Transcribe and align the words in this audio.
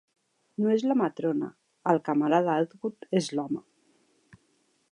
No 0.63 0.69
és 0.75 0.85
la 0.91 0.95
matrona: 1.01 1.49
el 1.93 2.01
camarada 2.07 2.55
Outwood 2.63 3.07
és 3.21 3.29
l'home. 3.41 3.63